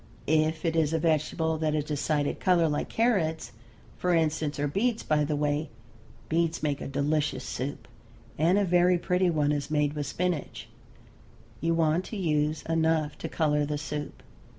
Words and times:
If 0.25 0.65
it 0.65 0.75
is 0.75 0.93
a 0.93 0.97
vegetable 0.97 1.59
that 1.59 1.75
has 1.75 1.83
a 1.83 1.87
decided 1.89 2.39
color 2.39 2.67
like 2.67 2.89
carrots, 2.89 3.51
for 3.99 4.15
instance, 4.15 4.57
or 4.59 4.67
beets, 4.67 5.03
by 5.03 5.23
the 5.23 5.35
way, 5.35 5.69
beets 6.27 6.63
make 6.63 6.81
a 6.81 6.87
delicious 6.87 7.43
soup, 7.45 7.87
and 8.35 8.57
a 8.57 8.65
very 8.65 8.97
pretty 8.97 9.29
one 9.29 9.51
is 9.51 9.69
made 9.69 9.93
with 9.93 10.07
spinach, 10.07 10.67
you 11.59 11.75
want 11.75 12.03
to 12.05 12.17
use 12.17 12.63
enough 12.63 13.15
to 13.19 13.29
color 13.29 13.63
the 13.63 13.77
soup. 13.77 14.23